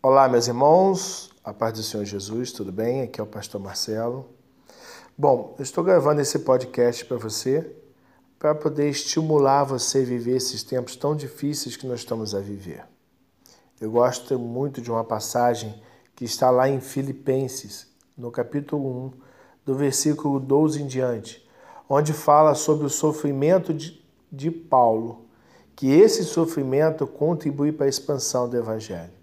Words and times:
Olá, 0.00 0.28
meus 0.28 0.46
irmãos, 0.46 1.32
a 1.42 1.52
paz 1.52 1.72
do 1.72 1.82
Senhor 1.82 2.04
Jesus, 2.04 2.52
tudo 2.52 2.70
bem? 2.70 3.02
Aqui 3.02 3.20
é 3.20 3.24
o 3.24 3.26
pastor 3.26 3.60
Marcelo. 3.60 4.28
Bom, 5.18 5.56
eu 5.58 5.62
estou 5.64 5.82
gravando 5.82 6.20
esse 6.20 6.38
podcast 6.38 7.04
para 7.04 7.16
você, 7.16 7.68
para 8.38 8.54
poder 8.54 8.88
estimular 8.88 9.64
você 9.64 9.98
a 9.98 10.04
viver 10.04 10.36
esses 10.36 10.62
tempos 10.62 10.94
tão 10.94 11.16
difíceis 11.16 11.76
que 11.76 11.84
nós 11.84 11.98
estamos 11.98 12.32
a 12.32 12.38
viver. 12.38 12.84
Eu 13.80 13.90
gosto 13.90 14.38
muito 14.38 14.80
de 14.80 14.88
uma 14.88 15.02
passagem 15.02 15.82
que 16.14 16.24
está 16.24 16.48
lá 16.48 16.68
em 16.68 16.80
Filipenses, 16.80 17.88
no 18.16 18.30
capítulo 18.30 19.06
1, 19.06 19.12
do 19.66 19.74
versículo 19.74 20.38
12 20.38 20.80
em 20.80 20.86
diante, 20.86 21.44
onde 21.88 22.12
fala 22.12 22.54
sobre 22.54 22.86
o 22.86 22.90
sofrimento 22.90 23.74
de, 23.74 24.00
de 24.30 24.48
Paulo, 24.48 25.26
que 25.74 25.90
esse 25.90 26.22
sofrimento 26.22 27.04
contribui 27.04 27.72
para 27.72 27.86
a 27.86 27.88
expansão 27.88 28.48
do 28.48 28.56
Evangelho. 28.56 29.17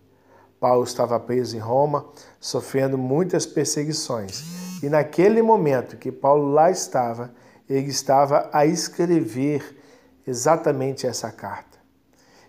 Paulo 0.65 0.83
estava 0.83 1.19
preso 1.19 1.55
em 1.55 1.59
Roma, 1.59 2.07
sofrendo 2.39 2.97
muitas 2.97 3.45
perseguições. 3.45 4.81
E 4.81 4.89
naquele 4.89 5.39
momento 5.39 5.95
que 5.95 6.11
Paulo 6.11 6.51
lá 6.51 6.71
estava, 6.71 7.31
ele 7.69 7.87
estava 7.87 8.49
a 8.51 8.65
escrever 8.65 9.77
exatamente 10.25 11.05
essa 11.05 11.31
carta. 11.31 11.77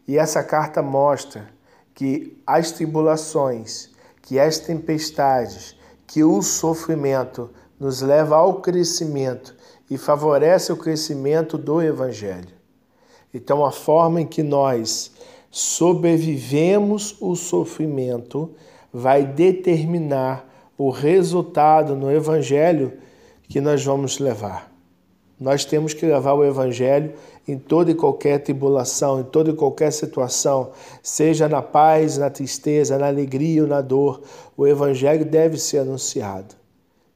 E 0.09 0.17
essa 0.17 0.43
carta 0.43 0.81
mostra 0.81 1.47
que 1.93 2.43
as 2.47 2.73
tribulações, 2.73 3.91
que 4.23 4.41
as 4.41 4.59
tempestades, 4.61 5.77
que 6.07 6.25
o 6.25 6.41
sofrimento 6.41 7.51
nos 7.79 8.01
leva 8.01 8.37
ao 8.37 8.63
crescimento 8.63 9.55
e 9.91 9.99
favorece 9.99 10.73
o 10.73 10.77
crescimento 10.79 11.59
do 11.59 11.83
evangelho. 11.83 12.57
Então 13.35 13.63
a 13.63 13.71
forma 13.71 14.23
em 14.23 14.27
que 14.27 14.43
nós 14.43 15.13
sobrevivemos 15.57 17.17
o 17.19 17.35
sofrimento 17.35 18.51
vai 18.93 19.25
determinar 19.25 20.47
o 20.77 20.91
resultado 20.91 21.97
no 21.97 22.13
Evangelho 22.13 22.93
que 23.49 23.59
nós 23.59 23.83
vamos 23.83 24.19
levar. 24.19 24.71
Nós 25.41 25.65
temos 25.65 25.95
que 25.95 26.05
levar 26.05 26.35
o 26.35 26.45
Evangelho 26.45 27.15
em 27.49 27.59
toda 27.59 27.91
e 27.91 27.95
qualquer 27.95 28.41
tribulação, 28.41 29.21
em 29.21 29.25
toda 29.25 29.49
e 29.49 29.55
qualquer 29.55 29.91
situação, 29.93 30.73
seja 31.03 31.49
na 31.49 31.63
paz, 31.63 32.19
na 32.19 32.29
tristeza, 32.29 32.99
na 32.99 33.07
alegria 33.07 33.63
ou 33.63 33.69
na 33.69 33.81
dor, 33.81 34.21
o 34.59 34.67
Evangelho 34.67 35.25
deve 35.25 35.57
ser 35.57 35.79
anunciado. 35.79 36.55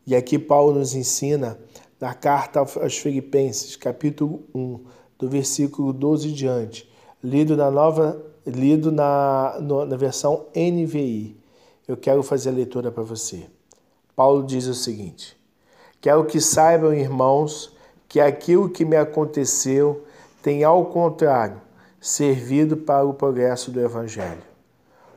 E 0.06 0.16
aqui 0.16 0.38
Paulo 0.38 0.78
nos 0.78 0.94
ensina, 0.94 1.58
na 2.00 2.14
carta 2.14 2.60
aos 2.60 2.96
Filipenses, 2.96 3.76
capítulo 3.76 4.44
1, 4.54 4.80
do 5.18 5.28
versículo 5.28 5.92
12 5.92 6.28
em 6.30 6.32
diante, 6.32 6.90
lido 7.22 7.54
na 7.54 7.70
nova 7.70 8.29
lido 8.46 8.90
na, 8.90 9.58
na 9.60 9.96
versão 9.96 10.46
NVI. 10.54 11.36
Eu 11.86 11.96
quero 11.96 12.22
fazer 12.22 12.50
a 12.50 12.52
leitura 12.52 12.90
para 12.90 13.02
você. 13.02 13.46
Paulo 14.14 14.42
diz 14.44 14.66
o 14.66 14.74
seguinte: 14.74 15.36
Quero 16.00 16.24
que 16.24 16.40
saibam, 16.40 16.92
irmãos, 16.94 17.74
que 18.08 18.20
aquilo 18.20 18.68
que 18.68 18.84
me 18.84 18.96
aconteceu 18.96 20.04
tem, 20.42 20.64
ao 20.64 20.86
contrário, 20.86 21.60
servido 22.00 22.76
para 22.76 23.04
o 23.04 23.14
progresso 23.14 23.70
do 23.70 23.80
Evangelho. 23.80 24.42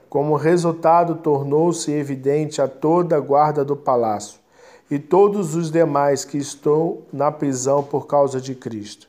Como 0.10 0.36
resultado, 0.36 1.16
tornou-se 1.16 1.92
evidente 1.92 2.62
a 2.62 2.68
toda 2.68 3.16
a 3.16 3.20
guarda 3.20 3.66
do 3.66 3.76
palácio 3.76 4.40
e 4.92 5.00
todos 5.00 5.56
os 5.56 5.72
demais 5.72 6.24
que 6.24 6.38
estão 6.38 7.00
na 7.12 7.32
prisão 7.32 7.82
por 7.82 8.06
causa 8.06 8.40
de 8.40 8.54
Cristo. 8.54 9.08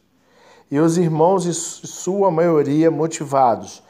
E 0.70 0.78
os 0.78 0.96
irmãos, 0.96 1.46
em 1.46 1.52
sua 1.52 2.30
maioria, 2.30 2.90
motivados 2.90 3.82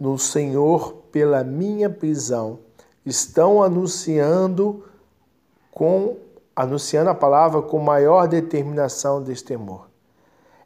no 0.00 0.18
Senhor 0.18 0.94
pela 1.12 1.44
minha 1.44 1.90
prisão, 1.90 2.60
estão 3.04 3.62
anunciando 3.62 4.82
com 5.70 6.16
anunciando 6.56 7.08
a 7.08 7.14
palavra 7.14 7.62
com 7.62 7.78
maior 7.78 8.26
determinação 8.26 9.22
deste 9.22 9.44
temor. 9.44 9.88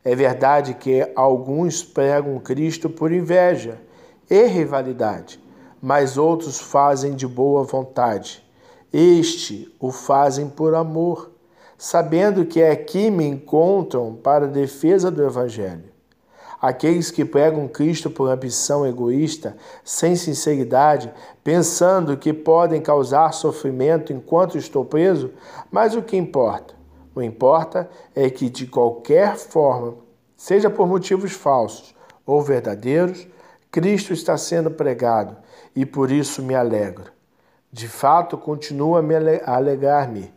É 0.04 0.14
verdade 0.14 0.74
que 0.74 1.08
alguns 1.14 1.84
pregam 1.84 2.38
Cristo 2.40 2.90
por 2.90 3.12
inveja 3.12 3.80
e 4.28 4.46
rivalidade, 4.46 5.40
mas 5.80 6.18
outros 6.18 6.58
fazem 6.58 7.14
de 7.14 7.26
boa 7.26 7.62
vontade. 7.62 8.44
Este 8.92 9.72
o 9.78 9.92
fazem 9.92 10.48
por 10.48 10.74
amor, 10.74 11.30
sabendo 11.78 12.44
que 12.44 12.62
aqui 12.62 13.10
me 13.10 13.24
encontram 13.24 14.14
para 14.14 14.46
a 14.46 14.50
defesa 14.50 15.10
do 15.10 15.24
Evangelho. 15.24 15.93
Aqueles 16.66 17.10
que 17.10 17.26
pregam 17.26 17.68
Cristo 17.68 18.08
por 18.08 18.30
ambição 18.30 18.86
egoísta, 18.86 19.54
sem 19.84 20.16
sinceridade, 20.16 21.12
pensando 21.42 22.16
que 22.16 22.32
podem 22.32 22.80
causar 22.80 23.34
sofrimento 23.34 24.14
enquanto 24.14 24.56
estou 24.56 24.82
preso, 24.82 25.30
mas 25.70 25.94
o 25.94 26.00
que 26.00 26.16
importa? 26.16 26.72
O 27.14 27.20
importa 27.20 27.86
é 28.14 28.30
que, 28.30 28.48
de 28.48 28.66
qualquer 28.66 29.36
forma, 29.36 29.96
seja 30.38 30.70
por 30.70 30.88
motivos 30.88 31.32
falsos 31.32 31.94
ou 32.24 32.40
verdadeiros, 32.40 33.28
Cristo 33.70 34.14
está 34.14 34.38
sendo 34.38 34.70
pregado 34.70 35.36
e 35.76 35.84
por 35.84 36.10
isso 36.10 36.42
me 36.42 36.54
alegro. 36.54 37.12
De 37.70 37.86
fato, 37.86 38.38
continuo 38.38 38.96
a 38.96 39.02
me 39.02 39.14
alegrar-me, 39.44 40.32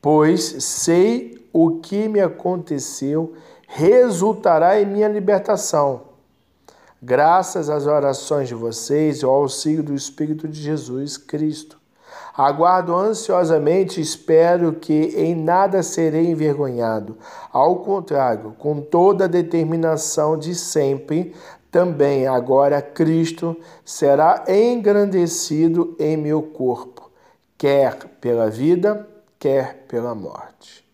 pois 0.00 0.42
sei 0.62 1.44
o 1.52 1.80
que 1.80 2.06
me 2.06 2.20
aconteceu 2.20 3.34
resultará 3.74 4.78
em 4.78 4.84
minha 4.84 5.08
libertação. 5.08 6.02
Graças 7.02 7.70
às 7.70 7.86
orações 7.86 8.48
de 8.48 8.54
vocês 8.54 9.22
e 9.22 9.24
ao 9.24 9.32
auxílio 9.32 9.82
do 9.82 9.94
Espírito 9.94 10.46
de 10.46 10.60
Jesus 10.60 11.16
Cristo. 11.16 11.80
Aguardo 12.36 12.94
ansiosamente 12.94 13.98
e 13.98 14.02
espero 14.02 14.74
que 14.74 15.14
em 15.16 15.34
nada 15.34 15.82
serei 15.82 16.26
envergonhado. 16.26 17.16
Ao 17.50 17.76
contrário, 17.76 18.54
com 18.58 18.80
toda 18.80 19.24
a 19.24 19.28
determinação 19.28 20.36
de 20.36 20.54
sempre, 20.54 21.34
também 21.70 22.26
agora 22.26 22.82
Cristo 22.82 23.56
será 23.84 24.44
engrandecido 24.48 25.96
em 25.98 26.16
meu 26.16 26.42
corpo, 26.42 27.10
quer 27.56 27.96
pela 28.20 28.50
vida, 28.50 29.08
quer 29.38 29.86
pela 29.88 30.14
morte. 30.14 30.86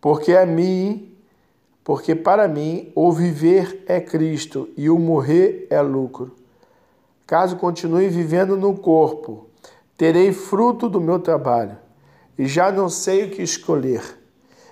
Porque 0.00 0.32
a 0.32 0.46
mim 0.46 1.13
porque 1.84 2.14
para 2.14 2.48
mim 2.48 2.90
o 2.94 3.12
viver 3.12 3.84
é 3.86 4.00
Cristo 4.00 4.68
e 4.74 4.88
o 4.88 4.98
morrer 4.98 5.66
é 5.68 5.80
lucro. 5.82 6.32
Caso 7.26 7.56
continue 7.56 8.08
vivendo 8.08 8.56
no 8.56 8.74
corpo, 8.74 9.46
terei 9.96 10.32
fruto 10.32 10.88
do 10.88 11.00
meu 11.00 11.18
trabalho 11.18 11.76
e 12.38 12.46
já 12.46 12.72
não 12.72 12.88
sei 12.88 13.26
o 13.26 13.30
que 13.30 13.42
escolher. 13.42 14.02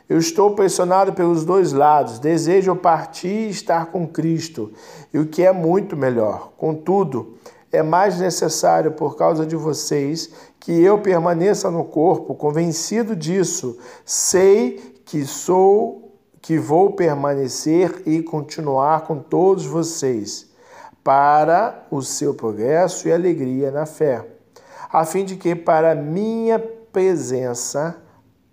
Eu 0.08 0.18
estou 0.18 0.54
pressionado 0.54 1.12
pelos 1.12 1.44
dois 1.44 1.72
lados, 1.72 2.18
desejo 2.18 2.74
partir 2.74 3.28
e 3.46 3.50
estar 3.50 3.86
com 3.86 4.06
Cristo, 4.06 4.72
e 5.12 5.18
o 5.18 5.26
que 5.26 5.42
é 5.42 5.52
muito 5.52 5.96
melhor. 5.96 6.52
Contudo, 6.58 7.38
é 7.70 7.82
mais 7.82 8.20
necessário 8.20 8.92
por 8.92 9.16
causa 9.16 9.46
de 9.46 9.56
vocês 9.56 10.30
que 10.60 10.72
eu 10.72 10.98
permaneça 10.98 11.70
no 11.70 11.84
corpo, 11.84 12.34
convencido 12.34 13.16
disso. 13.16 13.78
Sei 14.04 15.00
que 15.06 15.24
sou 15.24 16.01
que 16.42 16.58
vou 16.58 16.90
permanecer 16.92 18.02
e 18.04 18.20
continuar 18.20 19.02
com 19.02 19.20
todos 19.20 19.64
vocês 19.64 20.50
para 21.04 21.86
o 21.88 22.02
seu 22.02 22.34
progresso 22.34 23.06
e 23.06 23.12
alegria 23.12 23.70
na 23.70 23.86
fé, 23.86 24.26
a 24.92 25.04
fim 25.04 25.24
de 25.24 25.36
que 25.36 25.54
para 25.54 25.94
minha 25.94 26.58
presença 26.58 27.96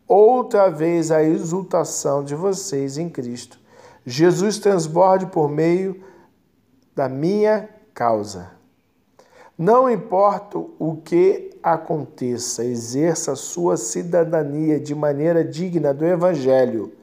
outra 0.07 0.69
vez 0.69 1.09
a 1.11 1.23
exultação 1.23 2.23
de 2.23 2.35
vocês 2.35 2.97
em 2.99 3.09
Cristo. 3.09 3.59
Jesus 4.05 4.59
transborde 4.59 5.25
por 5.25 5.49
meio 5.49 6.03
da 6.95 7.09
minha 7.09 7.69
causa. 7.93 8.51
Não 9.57 9.89
importa 9.89 10.57
o 10.57 11.01
que 11.03 11.49
aconteça, 11.61 12.63
exerça 12.63 13.35
sua 13.35 13.77
cidadania 13.77 14.79
de 14.79 14.93
maneira 14.93 15.43
digna 15.43 15.93
do 15.93 16.05
Evangelho 16.05 16.98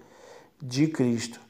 de 0.61 0.87
Cristo, 0.87 1.41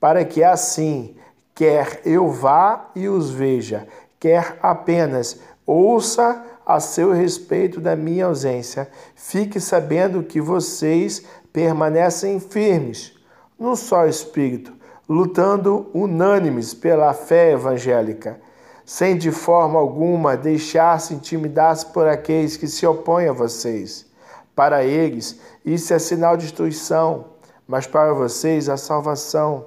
para 0.00 0.24
que 0.24 0.42
assim, 0.42 1.16
quer 1.54 2.00
eu 2.04 2.28
vá 2.28 2.90
e 2.94 3.08
os 3.08 3.30
veja, 3.30 3.86
quer 4.18 4.58
apenas 4.62 5.40
ouça 5.66 6.44
a 6.64 6.80
seu 6.80 7.12
respeito 7.12 7.80
da 7.80 7.96
minha 7.96 8.26
ausência, 8.26 8.88
fique 9.14 9.60
sabendo 9.60 10.22
que 10.22 10.40
vocês 10.40 11.22
permanecem 11.52 12.40
firmes 12.40 13.12
no 13.58 13.76
só 13.76 14.06
espírito, 14.06 14.72
lutando 15.08 15.90
unânimes 15.92 16.72
pela 16.72 17.12
fé 17.12 17.52
evangélica, 17.52 18.40
sem 18.84 19.16
de 19.16 19.30
forma 19.30 19.78
alguma 19.78 20.36
deixar-se 20.36 21.14
intimidar 21.14 21.84
por 21.92 22.06
aqueles 22.06 22.56
que 22.56 22.66
se 22.66 22.86
opõem 22.86 23.28
a 23.28 23.32
vocês. 23.32 24.06
Para 24.54 24.84
eles, 24.84 25.40
isso 25.64 25.92
é 25.94 25.98
sinal 25.98 26.36
de 26.36 26.44
destruição 26.44 27.31
mas 27.72 27.86
para 27.86 28.12
vocês 28.12 28.68
a 28.68 28.76
salvação. 28.76 29.64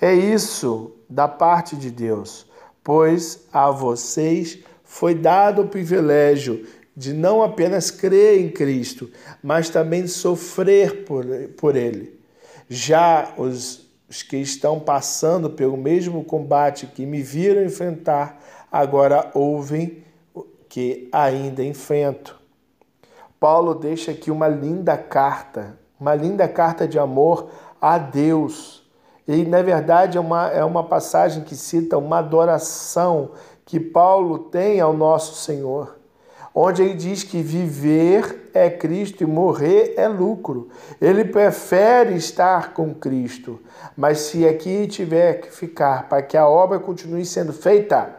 É 0.00 0.12
isso 0.12 0.96
da 1.08 1.28
parte 1.28 1.76
de 1.76 1.92
Deus, 1.92 2.44
pois 2.82 3.46
a 3.52 3.70
vocês 3.70 4.58
foi 4.82 5.14
dado 5.14 5.62
o 5.62 5.68
privilégio 5.68 6.66
de 6.96 7.12
não 7.12 7.44
apenas 7.44 7.88
crer 7.88 8.40
em 8.40 8.50
Cristo, 8.50 9.08
mas 9.40 9.68
também 9.68 10.08
sofrer 10.08 11.04
por, 11.04 11.24
por 11.56 11.76
Ele. 11.76 12.18
Já 12.68 13.32
os, 13.36 13.88
os 14.10 14.24
que 14.24 14.38
estão 14.38 14.80
passando 14.80 15.48
pelo 15.48 15.76
mesmo 15.76 16.24
combate 16.24 16.88
que 16.88 17.06
me 17.06 17.22
viram 17.22 17.62
enfrentar, 17.62 18.42
agora 18.72 19.30
ouvem 19.34 20.02
que 20.68 21.08
ainda 21.12 21.62
enfrento. 21.62 22.40
Paulo 23.38 23.72
deixa 23.72 24.10
aqui 24.10 24.32
uma 24.32 24.48
linda 24.48 24.98
carta, 24.98 25.78
uma 25.98 26.14
linda 26.14 26.46
carta 26.48 26.86
de 26.86 26.98
amor 26.98 27.48
a 27.80 27.98
Deus. 27.98 28.84
E, 29.26 29.44
na 29.44 29.62
verdade, 29.62 30.16
é 30.16 30.20
uma, 30.20 30.48
é 30.48 30.64
uma 30.64 30.84
passagem 30.84 31.42
que 31.42 31.56
cita 31.56 31.98
uma 31.98 32.18
adoração 32.18 33.30
que 33.64 33.80
Paulo 33.80 34.38
tem 34.38 34.80
ao 34.80 34.92
nosso 34.92 35.34
Senhor, 35.34 35.98
onde 36.54 36.82
ele 36.82 36.94
diz 36.94 37.24
que 37.24 37.42
viver 37.42 38.50
é 38.54 38.70
Cristo 38.70 39.22
e 39.24 39.26
morrer 39.26 39.94
é 39.96 40.06
lucro. 40.06 40.68
Ele 41.00 41.24
prefere 41.24 42.14
estar 42.14 42.72
com 42.72 42.94
Cristo, 42.94 43.60
mas 43.96 44.18
se 44.18 44.46
aqui 44.46 44.86
tiver 44.86 45.40
que 45.40 45.50
ficar 45.50 46.08
para 46.08 46.22
que 46.22 46.36
a 46.36 46.48
obra 46.48 46.78
continue 46.78 47.26
sendo 47.26 47.52
feita, 47.52 48.14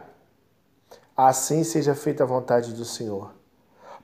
assim 1.16 1.64
seja 1.64 1.94
feita 1.94 2.24
a 2.24 2.26
vontade 2.26 2.74
do 2.74 2.84
Senhor. 2.84 3.37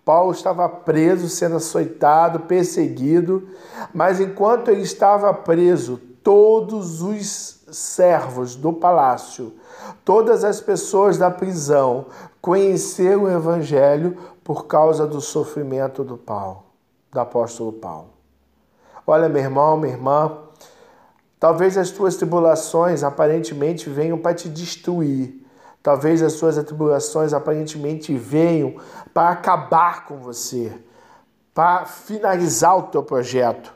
Paulo 0.05 0.33
estava 0.33 0.69
preso, 0.69 1.29
sendo 1.29 1.56
açoitado, 1.56 2.41
perseguido, 2.41 3.49
mas 3.93 4.21
enquanto 4.21 4.71
ele 4.71 4.83
estava 4.83 5.33
preso, 5.33 5.97
todos 6.23 7.01
os 7.01 7.65
servos 7.71 8.55
do 8.55 8.73
palácio, 8.73 9.55
todas 10.05 10.45
as 10.45 10.61
pessoas 10.61 11.17
da 11.17 11.31
prisão 11.31 12.06
conheceram 12.41 13.25
o 13.25 13.31
evangelho 13.31 14.17
por 14.43 14.67
causa 14.67 15.06
do 15.06 15.21
sofrimento 15.21 16.05
do 16.05 16.19
Paulo, 16.19 16.65
do 17.11 17.21
apóstolo 17.21 17.73
Paulo. 17.73 18.11
Olha, 19.07 19.29
meu 19.29 19.43
irmão, 19.43 19.77
minha 19.77 19.93
irmã, 19.93 20.39
talvez 21.41 21.77
as 21.77 21.91
tuas 21.91 22.17
tribulações 22.17 23.03
aparentemente 23.03 23.89
venham 23.89 24.19
para 24.19 24.35
te 24.35 24.49
destruir. 24.49 25.44
Talvez 25.85 26.21
as 26.21 26.33
suas 26.33 26.57
tribulações 26.65 27.33
aparentemente 27.33 28.13
venham 28.17 28.75
para 29.13 29.29
acabar 29.29 30.07
com 30.07 30.17
você, 30.17 30.73
para 31.55 31.85
finalizar 31.85 32.77
o 32.77 32.83
teu 32.85 33.05
projeto 33.05 33.73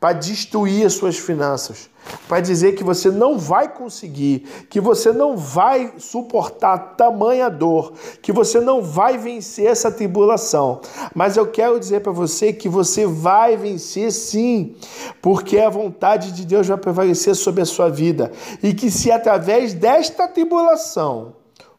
para 0.00 0.12
destruir 0.12 0.86
as 0.86 0.94
suas 0.94 1.18
finanças, 1.18 1.90
para 2.28 2.40
dizer 2.40 2.74
que 2.74 2.84
você 2.84 3.10
não 3.10 3.36
vai 3.36 3.68
conseguir, 3.68 4.40
que 4.70 4.80
você 4.80 5.12
não 5.12 5.36
vai 5.36 5.94
suportar 5.98 6.94
tamanha 6.96 7.48
dor, 7.48 7.92
que 8.22 8.32
você 8.32 8.60
não 8.60 8.80
vai 8.80 9.18
vencer 9.18 9.66
essa 9.66 9.90
tribulação. 9.90 10.80
Mas 11.14 11.36
eu 11.36 11.48
quero 11.48 11.78
dizer 11.78 12.00
para 12.00 12.12
você 12.12 12.52
que 12.52 12.68
você 12.68 13.06
vai 13.06 13.56
vencer 13.56 14.12
sim, 14.12 14.76
porque 15.20 15.58
a 15.58 15.70
vontade 15.70 16.32
de 16.32 16.46
Deus 16.46 16.66
vai 16.66 16.78
prevalecer 16.78 17.34
sobre 17.34 17.62
a 17.62 17.66
sua 17.66 17.88
vida 17.88 18.30
e 18.62 18.72
que 18.72 18.90
se 18.90 19.10
através 19.10 19.74
desta 19.74 20.28
tribulação 20.28 21.37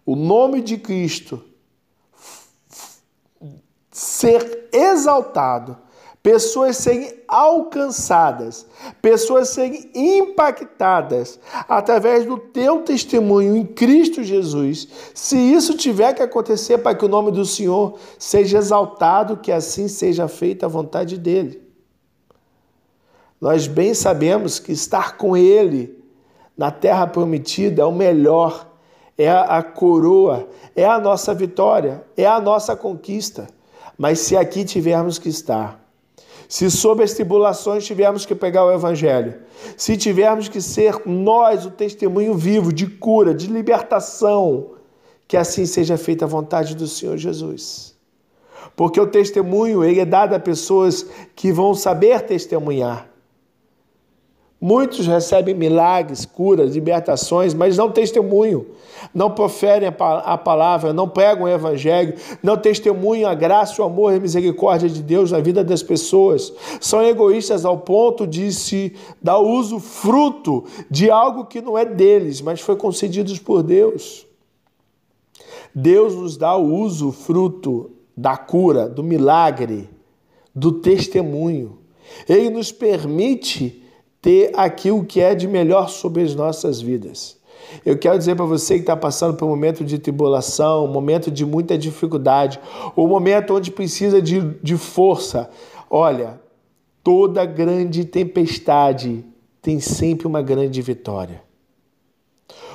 o 0.10 0.16
nome 0.16 0.60
de 0.60 0.76
Cristo 0.76 1.40
ser 3.92 4.68
exaltado, 4.74 5.78
pessoas 6.24 6.78
serem 6.78 7.14
alcançadas, 7.28 8.66
pessoas 9.04 9.50
serem 9.50 9.92
impactadas 9.94 11.40
através 11.68 12.26
do 12.26 12.40
teu 12.40 12.82
testemunho 12.82 13.56
em 13.56 13.64
Cristo 13.64 14.24
Jesus. 14.24 14.88
Se 15.14 15.38
isso 15.38 15.78
tiver 15.78 16.16
que 16.16 16.24
acontecer 16.24 16.80
para 16.80 16.98
que 16.98 17.06
o 17.06 17.10
nome 17.10 17.30
do 17.32 17.46
Senhor 17.46 18.00
seja 18.18 18.58
exaltado, 18.58 19.38
que 19.38 19.52
assim 19.52 19.88
seja 19.88 20.28
feita 20.28 20.66
a 20.66 20.70
vontade 20.70 21.20
dele. 21.20 21.62
Nós 23.40 23.68
bem 23.68 23.94
sabemos 23.94 24.58
que 24.58 24.72
estar 24.72 25.18
com 25.18 25.38
ele 25.38 26.04
na 26.58 26.72
terra 26.72 27.06
prometida 27.06 27.84
é 27.84 27.86
o 27.86 27.92
melhor, 27.92 28.69
é 29.20 29.30
a 29.30 29.62
coroa, 29.62 30.48
é 30.74 30.86
a 30.86 30.98
nossa 30.98 31.34
vitória, 31.34 32.02
é 32.16 32.26
a 32.26 32.40
nossa 32.40 32.74
conquista. 32.74 33.48
Mas 33.98 34.20
se 34.20 34.38
aqui 34.38 34.64
tivermos 34.64 35.20
que 35.20 35.28
estar, 35.28 35.78
se 36.48 36.72
sob 36.72 37.04
as 37.04 37.12
tribulações 37.12 37.86
tivermos 37.86 38.26
que 38.26 38.34
pegar 38.34 38.64
o 38.64 38.72
Evangelho, 38.72 39.42
se 39.76 39.98
tivermos 39.98 40.48
que 40.48 40.62
ser 40.62 41.02
nós 41.06 41.66
o 41.66 41.70
testemunho 41.70 42.34
vivo 42.34 42.72
de 42.72 42.88
cura, 42.88 43.34
de 43.34 43.48
libertação, 43.48 44.72
que 45.28 45.36
assim 45.36 45.66
seja 45.66 45.98
feita 45.98 46.24
a 46.24 46.28
vontade 46.28 46.74
do 46.74 46.88
Senhor 46.88 47.18
Jesus. 47.18 47.94
Porque 48.74 49.02
o 49.02 49.08
testemunho 49.08 49.84
ele 49.84 50.00
é 50.00 50.06
dado 50.06 50.34
a 50.34 50.40
pessoas 50.40 51.06
que 51.36 51.52
vão 51.52 51.76
saber 51.76 52.22
testemunhar. 52.22 53.10
Muitos 54.62 55.08
recebem 55.08 55.56
milagres, 55.56 56.26
curas, 56.26 56.76
libertações, 56.76 57.54
mas 57.54 57.78
não 57.78 57.90
testemunham, 57.90 58.66
não 59.14 59.32
proferem 59.32 59.88
a 59.88 60.38
palavra, 60.38 60.92
não 60.92 61.08
pregam 61.08 61.46
o 61.46 61.48
evangelho, 61.48 62.14
não 62.44 62.58
testemunham 62.58 63.30
a 63.30 63.34
graça, 63.34 63.82
o 63.82 63.86
amor 63.86 64.12
e 64.12 64.18
a 64.18 64.20
misericórdia 64.20 64.90
de 64.90 65.02
Deus 65.02 65.32
na 65.32 65.40
vida 65.40 65.64
das 65.64 65.82
pessoas. 65.82 66.54
São 66.82 67.02
egoístas 67.02 67.64
ao 67.64 67.78
ponto 67.78 68.28
de 68.28 68.52
se 68.52 68.94
dar 69.22 69.40
uso 69.40 69.80
fruto 69.80 70.66
de 70.92 71.10
algo 71.10 71.46
que 71.46 71.62
não 71.62 71.78
é 71.78 71.86
deles, 71.86 72.42
mas 72.42 72.60
foi 72.60 72.76
concedido 72.76 73.34
por 73.40 73.64
Deus. 73.64 74.28
Deus 75.74 76.16
nos 76.16 76.36
dá 76.36 76.58
o 76.58 76.76
uso 76.76 77.14
fruto 77.14 77.92
da 78.16 78.36
cura, 78.36 78.90
do 78.90 79.04
milagre, 79.04 79.90
do 80.54 80.74
testemunho. 80.74 81.78
Ele 82.28 82.50
nos 82.50 82.74
permite 82.74 83.79
ter 84.22 84.52
aquilo 84.56 85.04
que 85.04 85.22
é 85.22 85.34
de 85.34 85.48
melhor 85.48 85.90
sobre 85.90 86.24
as 86.24 86.36
nossas 86.36 86.82
vidas. 86.82 87.38
Eu 87.86 87.98
quero 87.98 88.18
dizer 88.18 88.36
para 88.36 88.46
você 88.46 88.76
que 88.76 88.82
está 88.82 88.96
passando 88.96 89.36
por 89.36 89.46
um 89.46 89.50
momento 89.50 89.84
de 89.84 90.00
tribulação, 90.00 90.86
um 90.86 90.92
momento 90.92 91.30
de 91.30 91.46
muita 91.46 91.78
dificuldade, 91.78 92.60
um 92.96 93.08
momento 93.08 93.56
onde 93.56 93.72
precisa 93.72 94.22
de, 94.22 94.42
de 94.62 94.78
força. 94.78 95.50
Olha, 95.90 96.40
toda 97.04 97.46
grande 97.46 98.06
tempestade 98.06 99.24
tem 99.62 99.80
sempre 99.80 100.26
uma 100.26 100.42
grande 100.42 100.82
vitória. 100.82 101.42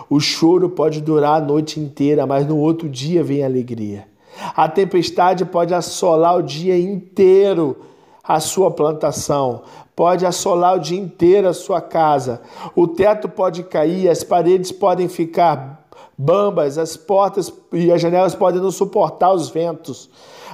O 0.08 0.20
choro 0.20 0.68
pode 0.68 1.00
durar 1.00 1.42
a 1.42 1.44
noite 1.44 1.80
inteira, 1.80 2.26
mas 2.26 2.46
no 2.46 2.58
outro 2.58 2.88
dia 2.88 3.24
vem 3.24 3.42
a 3.42 3.46
alegria. 3.46 4.06
A 4.54 4.68
tempestade 4.68 5.44
pode 5.44 5.72
assolar 5.72 6.36
o 6.36 6.42
dia 6.42 6.78
inteiro 6.78 7.76
a 8.26 8.40
sua 8.40 8.70
plantação, 8.70 9.62
pode 9.94 10.24
assolar 10.24 10.76
o 10.76 10.80
dia 10.80 10.98
inteiro 10.98 11.48
a 11.48 11.52
sua 11.52 11.80
casa, 11.80 12.40
o 12.74 12.88
teto 12.88 13.28
pode 13.28 13.62
cair, 13.64 14.08
as 14.08 14.24
paredes 14.24 14.72
podem 14.72 15.08
ficar 15.08 15.84
bambas, 16.16 16.78
as 16.78 16.96
portas 16.96 17.52
e 17.72 17.92
as 17.92 18.00
janelas 18.00 18.34
podem 18.34 18.60
não 18.60 18.70
suportar 18.70 19.32
os 19.32 19.50
ventos. 19.50 20.08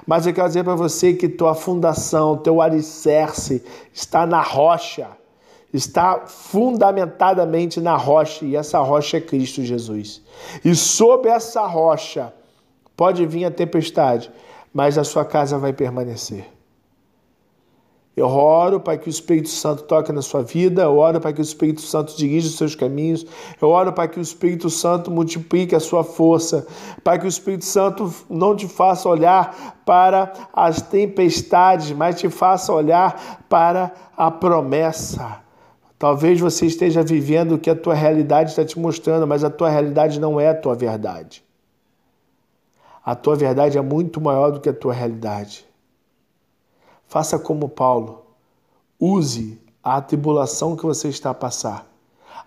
Mas 0.06 0.26
eu 0.26 0.34
quero 0.34 0.48
dizer 0.48 0.64
para 0.64 0.74
você 0.74 1.14
que 1.14 1.28
tua 1.28 1.54
fundação, 1.54 2.36
teu 2.36 2.60
alicerce 2.60 3.62
está 3.92 4.26
na 4.26 4.40
rocha, 4.40 5.08
está 5.72 6.22
fundamentadamente 6.26 7.80
na 7.80 7.96
rocha, 7.96 8.44
e 8.44 8.56
essa 8.56 8.80
rocha 8.80 9.18
é 9.18 9.20
Cristo 9.20 9.62
Jesus. 9.62 10.22
E 10.64 10.74
sob 10.74 11.28
essa 11.28 11.64
rocha 11.66 12.32
pode 12.96 13.24
vir 13.26 13.44
a 13.44 13.50
tempestade, 13.50 14.30
mas 14.72 14.98
a 14.98 15.04
sua 15.04 15.24
casa 15.24 15.58
vai 15.58 15.72
permanecer. 15.72 16.59
Eu 18.16 18.26
oro 18.26 18.80
para 18.80 18.98
que 18.98 19.08
o 19.08 19.10
Espírito 19.10 19.48
Santo 19.48 19.84
toque 19.84 20.12
na 20.12 20.20
sua 20.20 20.42
vida, 20.42 20.82
eu 20.82 20.98
oro 20.98 21.20
para 21.20 21.32
que 21.32 21.40
o 21.40 21.42
Espírito 21.42 21.80
Santo 21.80 22.16
dirija 22.16 22.48
os 22.48 22.56
seus 22.56 22.74
caminhos, 22.74 23.24
eu 23.62 23.68
oro 23.68 23.92
para 23.92 24.08
que 24.08 24.18
o 24.18 24.22
Espírito 24.22 24.68
Santo 24.68 25.10
multiplique 25.10 25.76
a 25.76 25.80
sua 25.80 26.02
força, 26.02 26.66
para 27.04 27.18
que 27.18 27.24
o 27.24 27.28
Espírito 27.28 27.64
Santo 27.64 28.12
não 28.28 28.56
te 28.56 28.66
faça 28.66 29.08
olhar 29.08 29.80
para 29.86 30.32
as 30.52 30.82
tempestades, 30.82 31.92
mas 31.92 32.18
te 32.18 32.28
faça 32.28 32.72
olhar 32.72 33.44
para 33.48 33.92
a 34.16 34.30
promessa. 34.30 35.38
Talvez 35.96 36.40
você 36.40 36.66
esteja 36.66 37.02
vivendo 37.02 37.52
o 37.52 37.58
que 37.58 37.70
a 37.70 37.76
tua 37.76 37.94
realidade 37.94 38.50
está 38.50 38.64
te 38.64 38.78
mostrando, 38.78 39.26
mas 39.26 39.44
a 39.44 39.50
tua 39.50 39.70
realidade 39.70 40.18
não 40.18 40.40
é 40.40 40.48
a 40.48 40.54
tua 40.54 40.74
verdade. 40.74 41.44
A 43.04 43.14
tua 43.14 43.36
verdade 43.36 43.78
é 43.78 43.80
muito 43.80 44.20
maior 44.20 44.50
do 44.50 44.60
que 44.60 44.68
a 44.68 44.74
tua 44.74 44.92
realidade. 44.92 45.69
Faça 47.10 47.40
como 47.40 47.68
Paulo. 47.68 48.24
Use 49.00 49.60
a 49.82 50.00
tribulação 50.00 50.76
que 50.76 50.84
você 50.84 51.08
está 51.08 51.30
a 51.30 51.34
passar, 51.34 51.92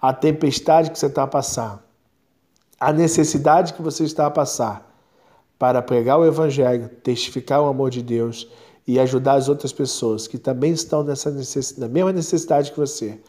a 0.01 0.13
tempestade 0.13 0.89
que 0.89 0.97
você 0.97 1.07
está 1.07 1.23
a 1.23 1.27
passar, 1.27 1.85
a 2.79 2.93
necessidade 2.93 3.73
que 3.73 3.81
você 3.81 4.05
está 4.05 4.25
a 4.25 4.31
passar, 4.31 4.89
para 5.59 5.81
pregar 5.81 6.17
o 6.17 6.25
Evangelho, 6.25 6.87
testificar 7.03 7.61
o 7.61 7.65
amor 7.65 7.89
de 7.89 8.01
Deus 8.01 8.47
e 8.87 8.97
ajudar 9.01 9.33
as 9.33 9.49
outras 9.49 9.73
pessoas 9.73 10.29
que 10.29 10.37
também 10.37 10.71
estão 10.71 11.03
nessa 11.03 11.29
necessidade, 11.29 11.81
na 11.81 11.89
mesma 11.89 12.13
necessidade 12.13 12.71
que 12.71 12.79
você, 12.79 13.19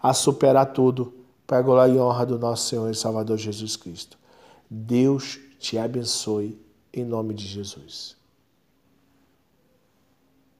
a 0.00 0.14
superar 0.14 0.66
tudo 0.66 1.12
para 1.44 1.58
a 1.58 1.62
glória 1.62 1.92
e 1.92 1.98
honra 1.98 2.24
do 2.24 2.38
nosso 2.38 2.68
Senhor 2.68 2.88
e 2.88 2.94
Salvador 2.94 3.36
Jesus 3.36 3.74
Cristo. 3.74 4.16
Deus 4.70 5.40
te 5.58 5.76
abençoe 5.76 6.56
em 6.92 7.04
nome 7.04 7.34
de 7.34 7.44
Jesus. 7.44 8.16